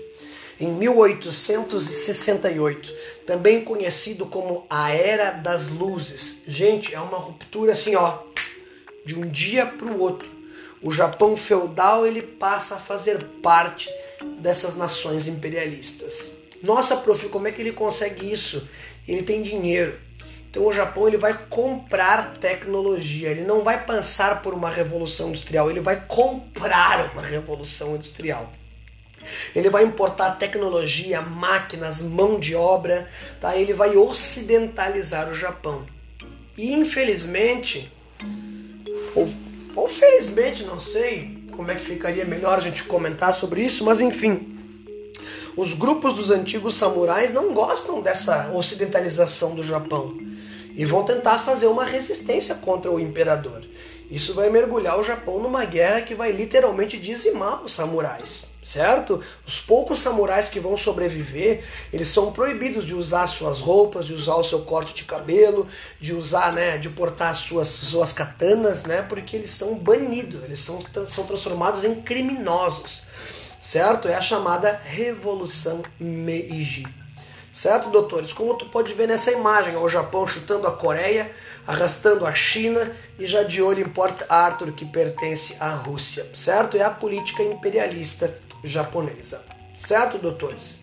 [0.61, 2.95] em 1868,
[3.27, 6.45] também conhecido como a Era das Luzes.
[6.47, 8.19] Gente, é uma ruptura assim, ó,
[9.05, 10.29] de um dia para o outro.
[10.81, 13.91] O Japão feudal ele passa a fazer parte
[14.39, 16.37] dessas nações imperialistas.
[16.63, 18.69] Nossa, prof, como é que ele consegue isso?
[19.09, 20.06] Ele tem dinheiro.
[20.57, 25.71] Então o Japão ele vai comprar tecnologia, ele não vai passar por uma revolução industrial,
[25.71, 28.51] ele vai comprar uma revolução industrial.
[29.55, 33.07] Ele vai importar tecnologia, máquinas, mão de obra,
[33.39, 33.55] tá?
[33.55, 35.85] Ele vai ocidentalizar o Japão.
[36.57, 37.93] E infelizmente,
[39.15, 39.29] ou,
[39.75, 44.01] ou felizmente, não sei como é que ficaria melhor a gente comentar sobre isso, mas
[44.01, 44.59] enfim,
[45.55, 50.25] os grupos dos antigos samurais não gostam dessa ocidentalização do Japão
[50.77, 53.63] e vão tentar fazer uma resistência contra o imperador.
[54.09, 59.21] Isso vai mergulhar o Japão numa guerra que vai literalmente dizimar os samurais, certo?
[59.45, 64.37] Os poucos samurais que vão sobreviver, eles são proibidos de usar suas roupas, de usar
[64.37, 65.67] o seu corte de cabelo,
[66.01, 70.79] de usar, né, de portar suas suas katanas, né, porque eles são banidos, eles são,
[71.07, 73.03] são transformados em criminosos
[73.67, 74.07] certo?
[74.07, 76.87] É a chamada Revolução Meiji.
[77.57, 78.35] Certo, doutores?
[78.35, 81.33] Como tu pode ver nessa imagem, o Japão chutando a Coreia,
[81.67, 86.77] arrastando a China e já de olho em Port Arthur, que pertence à Rússia, certo?
[86.77, 89.43] É a política imperialista japonesa.
[89.75, 90.81] Certo, doutores?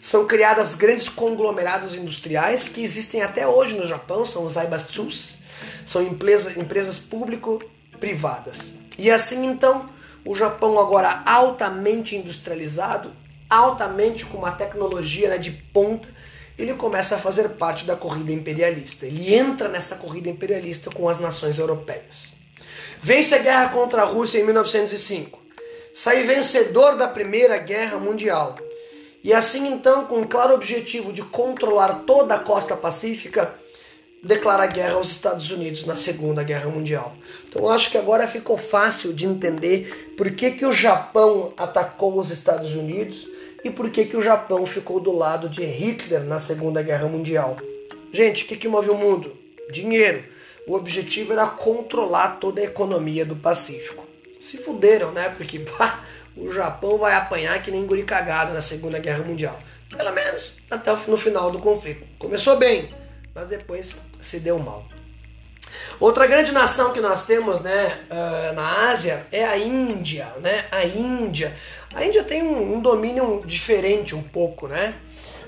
[0.00, 5.40] São criadas grandes conglomerados industriais que existem até hoje no Japão, são os Aibatsus,
[5.84, 8.72] são empresa, empresas público-privadas.
[8.96, 9.86] E assim então,
[10.24, 13.12] o Japão agora altamente industrializado,
[13.50, 16.08] altamente com uma tecnologia né, de ponta,
[16.56, 19.06] ele começa a fazer parte da corrida imperialista.
[19.06, 22.34] Ele entra nessa corrida imperialista com as nações europeias.
[23.02, 25.38] Vence a guerra contra a Rússia em 1905.
[25.92, 28.56] Sai vencedor da Primeira Guerra Mundial.
[29.24, 33.52] E assim então, com o claro objetivo de controlar toda a costa pacífica,
[34.22, 37.14] declara guerra aos Estados Unidos na Segunda Guerra Mundial.
[37.48, 42.30] Então acho que agora ficou fácil de entender por que, que o Japão atacou os
[42.30, 43.26] Estados Unidos
[43.62, 47.56] e por que, que o Japão ficou do lado de Hitler na Segunda Guerra Mundial.
[48.12, 49.36] Gente, o que, que move o mundo?
[49.70, 50.22] Dinheiro.
[50.66, 54.06] O objetivo era controlar toda a economia do Pacífico.
[54.40, 55.28] Se fuderam, né?
[55.36, 55.64] Porque
[56.36, 59.60] o Japão vai apanhar que nem guri cagado na Segunda Guerra Mundial.
[59.90, 62.06] Pelo menos até no final do conflito.
[62.18, 62.88] Começou bem,
[63.34, 64.84] mas depois se deu mal.
[65.98, 70.28] Outra grande nação que nós temos né, uh, na Ásia é a Índia.
[70.40, 70.64] Né?
[70.70, 71.54] A Índia.
[71.94, 74.94] A Índia tem um, um domínio diferente um pouco, né?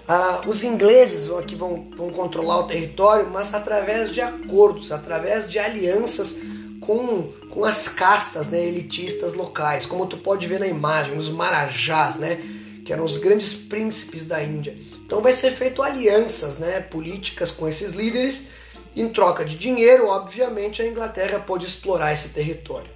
[0.09, 5.49] Uh, os ingleses vão, aqui vão, vão controlar o território, mas através de acordos, através
[5.49, 6.39] de alianças
[6.81, 12.17] com, com as castas né, elitistas locais, como tu pode ver na imagem, os marajás,
[12.17, 12.37] né,
[12.85, 14.77] que eram os grandes príncipes da Índia.
[15.07, 18.49] Então vai ser feito alianças né, políticas com esses líderes.
[18.95, 22.91] Em troca de dinheiro, obviamente, a Inglaterra pode explorar esse território.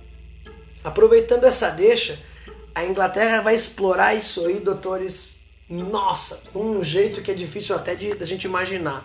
[0.84, 2.18] Aproveitando essa deixa,
[2.74, 8.14] a Inglaterra vai explorar isso aí, doutores, nossa, um jeito que é difícil até de,
[8.14, 9.04] de a gente imaginar.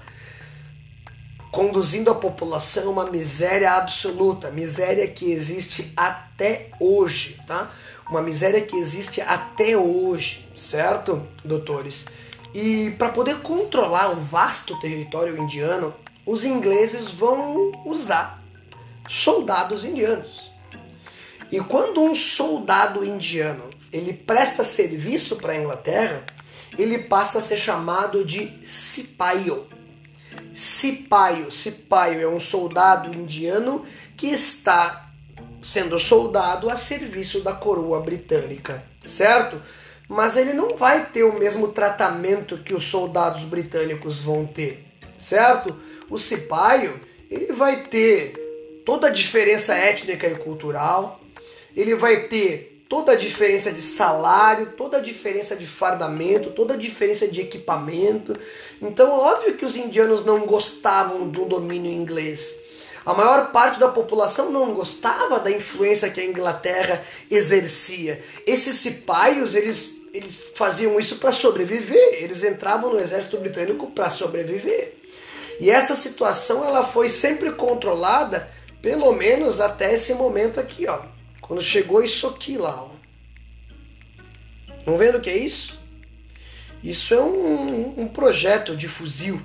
[1.49, 7.71] Conduzindo a população a uma miséria absoluta, miséria que existe até hoje, tá?
[8.09, 12.05] Uma miséria que existe até hoje, certo, doutores?
[12.53, 15.93] E para poder controlar o vasto território indiano,
[16.25, 18.41] os ingleses vão usar
[19.07, 20.51] soldados indianos.
[21.51, 26.23] E quando um soldado indiano ele presta serviço para a Inglaterra,
[26.77, 29.67] ele passa a ser chamado de sipaio.
[30.53, 33.85] Sipaio, sipaio é um soldado indiano
[34.15, 35.09] que está
[35.61, 39.61] sendo soldado a serviço da coroa britânica, certo?
[40.11, 44.85] mas ele não vai ter o mesmo tratamento que os soldados britânicos vão ter,
[45.21, 45.75] certo?
[46.09, 46.99] O cipaio,
[47.29, 48.33] ele vai ter
[48.85, 51.21] toda a diferença étnica e cultural,
[51.75, 56.77] ele vai ter toda a diferença de salário, toda a diferença de fardamento, toda a
[56.77, 58.37] diferença de equipamento.
[58.81, 62.59] Então, óbvio que os indianos não gostavam um domínio inglês.
[63.05, 68.21] A maior parte da população não gostava da influência que a Inglaterra exercia.
[68.45, 72.21] Esses cipaios, eles, eles faziam isso para sobreviver.
[72.21, 75.00] Eles entravam no exército britânico para sobreviver.
[75.59, 78.49] E essa situação ela foi sempre controlada,
[78.81, 80.99] pelo menos até esse momento aqui, ó.
[81.39, 82.89] Quando chegou isso aqui lá, ó.
[84.85, 85.79] Não vendo o que é isso?
[86.83, 89.39] Isso é um, um projeto de fuzil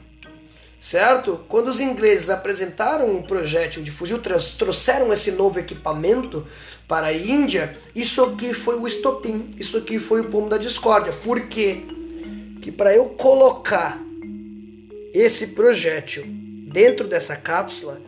[0.78, 1.40] certo?
[1.48, 4.20] Quando os ingleses apresentaram um projétil de fuzil,
[4.58, 6.46] trouxeram esse novo equipamento
[6.86, 11.12] para a Índia, isso aqui foi o estopim, isso aqui foi o pomo da discórdia.
[11.12, 11.82] Por quê?
[12.62, 14.00] Que para eu colocar
[15.18, 17.98] esse projétil dentro dessa cápsula,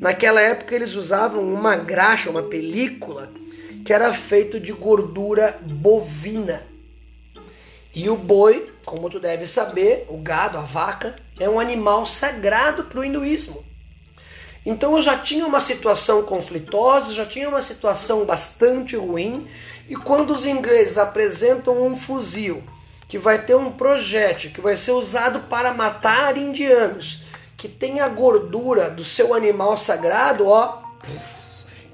[0.00, 3.28] naquela época eles usavam uma graxa, uma película
[3.84, 6.62] que era feito de gordura bovina.
[7.92, 12.84] E o boi, como tu deve saber, o gado, a vaca, é um animal sagrado
[12.84, 13.64] para o hinduísmo.
[14.64, 19.48] Então eu já tinha uma situação conflitosa, já tinha uma situação bastante ruim,
[19.88, 22.62] e quando os ingleses apresentam um fuzil
[23.12, 27.20] que vai ter um projétil que vai ser usado para matar indianos,
[27.58, 30.80] que tem a gordura do seu animal sagrado, ó,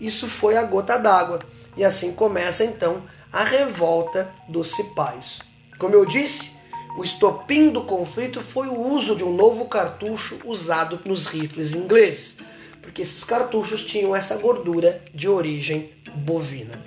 [0.01, 1.41] isso foi a gota d'água.
[1.77, 3.03] E assim começa então
[3.33, 5.41] a revolta dos cipaios.
[5.77, 6.53] Como eu disse,
[6.97, 12.37] o estopim do conflito foi o uso de um novo cartucho usado nos rifles ingleses,
[12.81, 16.81] porque esses cartuchos tinham essa gordura de origem bovina.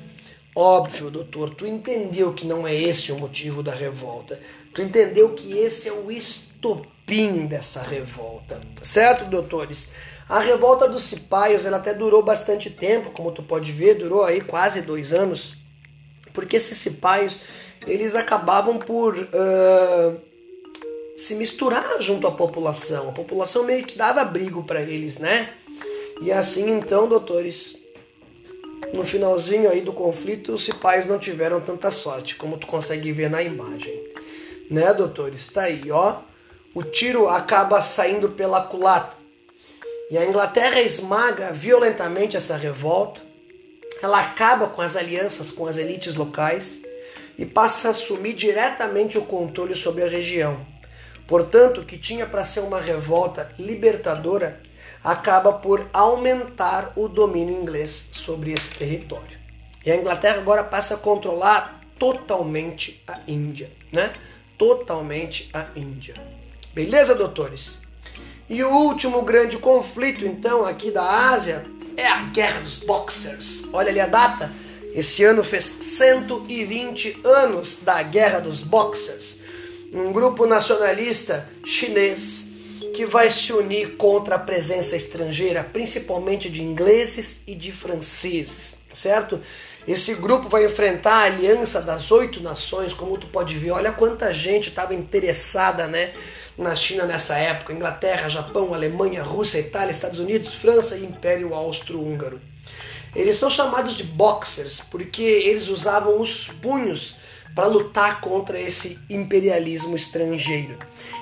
[0.55, 4.39] Óbvio, doutor, tu entendeu que não é esse o motivo da revolta.
[4.73, 8.59] Tu entendeu que esse é o estopim dessa revolta.
[8.81, 9.89] Certo, doutores?
[10.27, 14.41] A revolta dos cipaios ela até durou bastante tempo, como tu pode ver, durou aí
[14.41, 15.57] quase dois anos,
[16.33, 17.41] porque esses cipaios
[17.85, 20.21] eles acabavam por uh,
[21.17, 23.09] se misturar junto à população.
[23.09, 25.49] A população meio que dava abrigo para eles, né?
[26.21, 27.80] E assim então, doutores,
[28.93, 33.29] no finalzinho aí do conflito, os cipais não tiveram tanta sorte, como tu consegue ver
[33.29, 33.97] na imagem.
[34.69, 35.47] Né, doutores?
[35.47, 36.17] Tá aí, ó.
[36.73, 39.15] O tiro acaba saindo pela culata.
[40.09, 43.21] E a Inglaterra esmaga violentamente essa revolta.
[44.01, 46.81] Ela acaba com as alianças com as elites locais
[47.37, 50.59] e passa a assumir diretamente o controle sobre a região.
[51.31, 54.59] Portanto, o que tinha para ser uma revolta libertadora
[55.01, 59.39] acaba por aumentar o domínio inglês sobre esse território.
[59.85, 64.11] E a Inglaterra agora passa a controlar totalmente a Índia, né?
[64.57, 66.15] Totalmente a Índia.
[66.73, 67.77] Beleza, doutores?
[68.49, 71.65] E o último grande conflito, então, aqui da Ásia
[71.95, 73.69] é a Guerra dos Boxers.
[73.71, 74.51] Olha ali a data,
[74.93, 79.40] esse ano fez 120 anos da Guerra dos Boxers,
[79.93, 82.49] um grupo nacionalista chinês
[82.93, 89.39] que vai se unir contra a presença estrangeira, principalmente de ingleses e de franceses, certo?
[89.87, 93.71] Esse grupo vai enfrentar a aliança das oito nações, como tu pode ver.
[93.71, 96.13] Olha quanta gente estava interessada, né,
[96.57, 102.39] na China nessa época: Inglaterra, Japão, Alemanha, Rússia, Itália, Estados Unidos, França e Império Austro-Húngaro.
[103.15, 107.15] Eles são chamados de boxers porque eles usavam os punhos
[107.55, 110.77] para lutar contra esse imperialismo estrangeiro.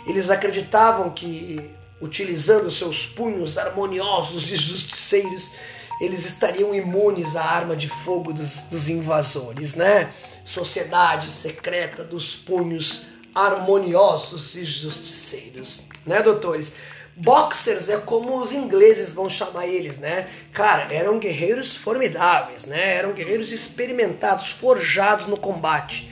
[0.08, 1.70] Eles acreditavam que,
[2.02, 5.52] utilizando seus punhos harmoniosos e justiceiros,
[6.00, 10.10] eles estariam imunes à arma de fogo dos, dos invasores, né?
[10.46, 13.06] Sociedade secreta dos punhos
[13.36, 16.74] harmoniosos e justiceiros, né, doutores?
[17.16, 20.30] Boxers é como os ingleses vão chamar eles, né?
[20.54, 22.96] Cara, eram guerreiros formidáveis, né?
[22.96, 26.10] Eram guerreiros experimentados, forjados no combate.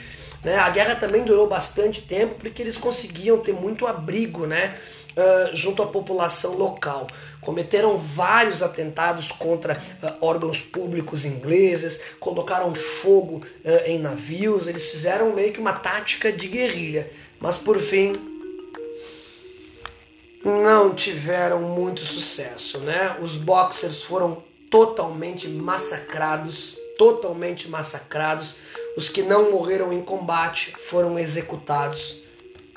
[0.48, 0.56] Né?
[0.56, 4.78] A guerra também durou bastante tempo porque eles conseguiam ter muito abrigo, né?
[5.18, 7.06] Uh, junto à população local.
[7.42, 15.34] Cometeram vários atentados contra uh, órgãos públicos ingleses, colocaram fogo uh, em navios, eles fizeram
[15.34, 17.12] meio que uma tática de guerrilha.
[17.42, 18.14] Mas por fim,
[20.46, 23.18] não tiveram muito sucesso, né?
[23.20, 24.42] Os boxers foram
[24.72, 28.56] totalmente massacrados, totalmente massacrados.
[28.98, 32.16] Os que não morreram em combate foram executados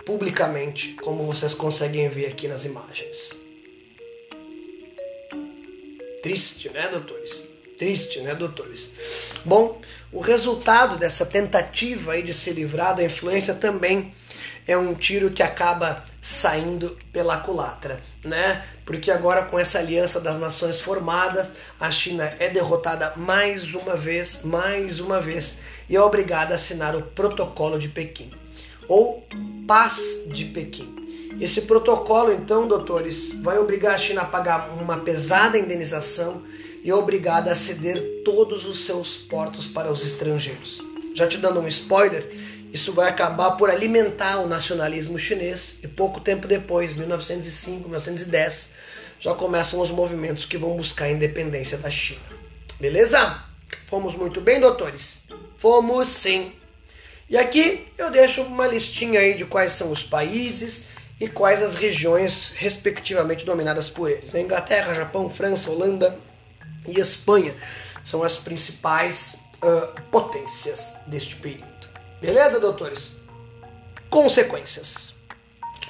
[0.05, 3.31] publicamente, como vocês conseguem ver aqui nas imagens.
[6.23, 7.49] Triste, né, doutores?
[7.79, 8.91] Triste, né, doutores?
[9.47, 9.81] Bom,
[10.13, 14.13] o resultado dessa tentativa aí de se livrar da influência também
[14.67, 18.63] é um tiro que acaba saindo pela culatra, né?
[18.85, 21.49] Porque agora com essa aliança das nações formadas,
[21.81, 25.61] a China é derrotada mais uma vez, mais uma vez,
[25.91, 28.31] e é obrigada a assinar o Protocolo de Pequim,
[28.89, 29.27] ou
[29.67, 30.97] Paz de Pequim.
[31.41, 36.43] Esse protocolo, então, doutores, vai obrigar a China a pagar uma pesada indenização
[36.85, 40.81] e é obrigada a ceder todos os seus portos para os estrangeiros.
[41.15, 42.25] Já te dando um spoiler,
[42.73, 48.75] isso vai acabar por alimentar o nacionalismo chinês e pouco tempo depois, 1905, 1910,
[49.19, 52.21] já começam os movimentos que vão buscar a independência da China.
[52.79, 53.43] Beleza?
[53.89, 55.25] Fomos muito bem, doutores?
[55.61, 56.55] Fomos sim.
[57.29, 60.89] E aqui eu deixo uma listinha aí de quais são os países
[61.21, 64.33] e quais as regiões respectivamente dominadas por eles.
[64.33, 64.41] Né?
[64.41, 66.17] Inglaterra, Japão, França, Holanda
[66.89, 67.55] e Espanha
[68.03, 71.91] são as principais uh, potências deste período.
[72.23, 73.13] Beleza, doutores?
[74.09, 75.15] Consequências.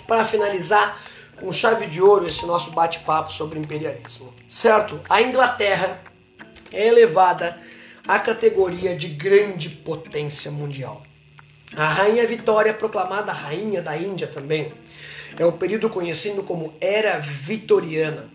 [0.08, 1.00] Para finalizar
[1.36, 5.00] com chave de ouro esse nosso bate-papo sobre imperialismo, certo?
[5.08, 6.02] A Inglaterra
[6.72, 7.56] é elevada
[8.07, 11.03] à categoria de grande potência mundial.
[11.76, 14.72] A rainha Vitória, proclamada rainha da Índia também,
[15.38, 18.28] é um período conhecido como Era Vitoriana.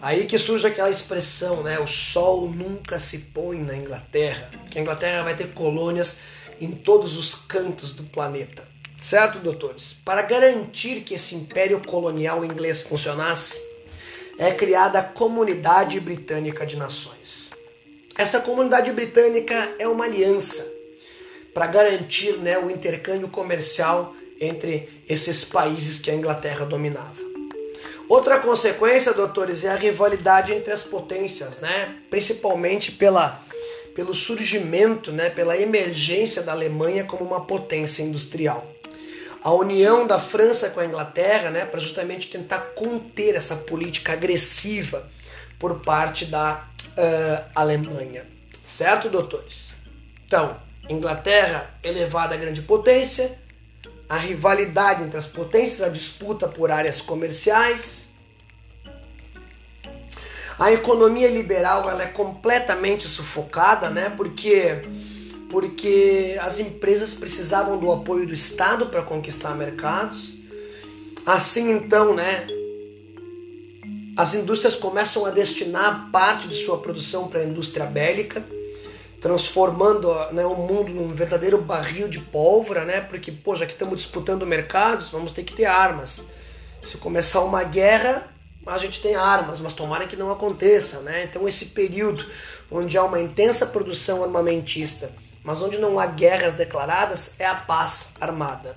[0.00, 1.80] Aí que surge aquela expressão, né?
[1.80, 6.20] O sol nunca se põe na Inglaterra, que a Inglaterra vai ter colônias
[6.60, 8.62] em todos os cantos do planeta.
[8.98, 9.96] Certo, doutores?
[10.04, 13.60] Para garantir que esse império colonial inglês funcionasse,
[14.38, 17.55] é criada a Comunidade Britânica de Nações.
[18.18, 20.66] Essa comunidade britânica é uma aliança
[21.52, 27.26] para garantir né, o intercâmbio comercial entre esses países que a Inglaterra dominava.
[28.08, 31.94] Outra consequência, doutores, é a rivalidade entre as potências, né?
[32.08, 33.38] principalmente pela,
[33.94, 38.66] pelo surgimento, né, pela emergência da Alemanha como uma potência industrial.
[39.42, 45.06] A união da França com a Inglaterra, né, para justamente tentar conter essa política agressiva
[45.58, 46.64] por parte da
[46.96, 48.24] uh, Alemanha.
[48.66, 49.74] Certo, doutores?
[50.26, 50.56] Então,
[50.88, 53.36] Inglaterra elevada grande potência,
[54.08, 58.06] a rivalidade entre as potências, a disputa por áreas comerciais.
[60.58, 64.12] A economia liberal ela é completamente sufocada, né?
[64.16, 64.82] Porque
[65.50, 70.34] porque as empresas precisavam do apoio do Estado para conquistar mercados.
[71.24, 72.46] Assim, então, né?
[74.16, 78.44] As indústrias começam a destinar parte de sua produção para a indústria bélica
[79.20, 83.00] transformando né, o mundo num verdadeiro barril de pólvora, né?
[83.00, 86.28] Porque, pô, já que estamos disputando mercados, vamos ter que ter armas.
[86.82, 88.28] Se começar uma guerra,
[88.66, 91.24] a gente tem armas, mas tomara que não aconteça, né?
[91.24, 92.24] Então esse período
[92.70, 95.10] onde há uma intensa produção armamentista,
[95.42, 98.76] mas onde não há guerras declaradas, é a paz armada.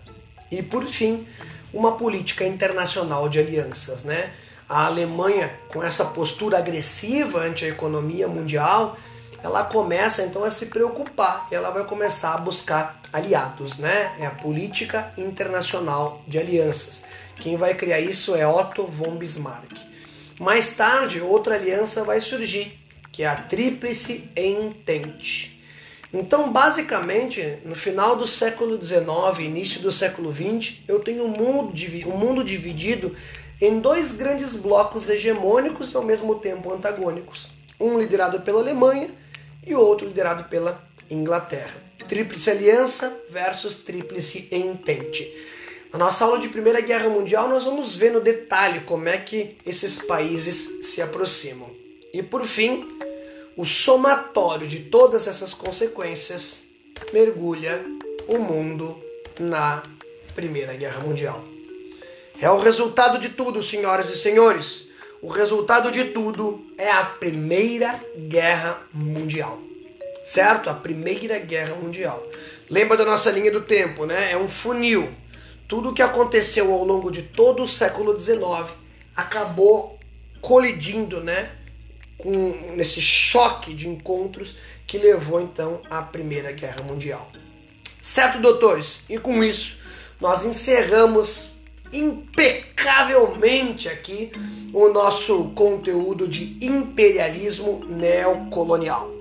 [0.51, 1.27] E por fim,
[1.71, 4.33] uma política internacional de alianças, né?
[4.69, 8.95] A Alemanha, com essa postura agressiva ante a economia mundial,
[9.43, 14.15] ela começa então a se preocupar, ela vai começar a buscar aliados, né?
[14.19, 17.03] É a política internacional de alianças.
[17.37, 19.75] Quem vai criar isso é Otto von Bismarck.
[20.39, 22.79] Mais tarde, outra aliança vai surgir,
[23.11, 25.59] que é a Tríplice Entente.
[26.13, 31.73] Então, basicamente, no final do século XIX, início do século XX, eu tenho um mundo,
[32.07, 33.15] um mundo dividido
[33.61, 37.49] em dois grandes blocos hegemônicos e ao mesmo tempo antagônicos.
[37.79, 39.09] Um liderado pela Alemanha
[39.65, 41.75] e outro liderado pela Inglaterra.
[42.07, 45.27] Tríplice Aliança versus Tríplice Entente.
[45.91, 49.57] Na nossa aula de Primeira Guerra Mundial, nós vamos ver no detalhe como é que
[49.65, 51.69] esses países se aproximam.
[52.13, 52.87] E por fim,
[53.57, 56.65] o somatório de todas essas consequências
[57.11, 57.83] mergulha
[58.27, 58.97] o mundo
[59.39, 59.81] na
[60.35, 61.48] Primeira Guerra Mundial.
[62.41, 64.89] É o resultado de tudo, senhoras e senhores
[65.21, 69.59] o resultado de tudo é a Primeira Guerra Mundial.
[70.23, 70.69] Certo?
[70.69, 72.25] A Primeira Guerra Mundial.
[72.69, 74.31] Lembra da nossa linha do tempo, né?
[74.31, 75.09] É um funil.
[75.67, 78.69] Tudo o que aconteceu ao longo de todo o século XIX
[79.13, 79.99] acabou
[80.39, 81.51] colidindo, né?
[82.17, 84.55] Com, nesse choque de encontros
[84.87, 87.29] que levou então à Primeira Guerra Mundial.
[88.01, 89.03] Certo, doutores?
[89.09, 89.79] E com isso,
[90.21, 91.58] nós encerramos
[91.91, 94.31] impecavelmente aqui
[94.73, 99.18] o nosso conteúdo de imperialismo neocolonial.